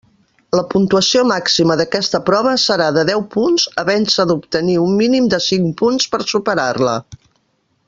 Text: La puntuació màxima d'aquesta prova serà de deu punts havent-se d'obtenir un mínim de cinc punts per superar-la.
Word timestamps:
La 0.59 0.61
puntuació 0.69 1.25
màxima 1.31 1.75
d'aquesta 1.81 2.21
prova 2.29 2.53
serà 2.63 2.87
de 2.97 3.03
deu 3.11 3.21
punts 3.35 3.67
havent-se 3.83 4.27
d'obtenir 4.33 4.79
un 4.87 4.97
mínim 5.03 5.29
de 5.35 5.43
cinc 5.51 5.77
punts 5.83 6.11
per 6.15 6.23
superar-la. 6.35 6.99